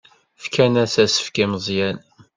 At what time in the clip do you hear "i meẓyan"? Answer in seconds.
1.43-1.97